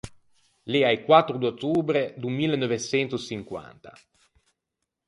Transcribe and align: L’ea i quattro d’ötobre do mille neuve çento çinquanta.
L’ea 0.71 0.93
i 0.95 0.99
quattro 1.07 1.35
d’ötobre 1.39 2.01
do 2.21 2.29
mille 2.37 2.57
neuve 2.59 2.77
çento 2.89 3.17
çinquanta. 3.27 3.91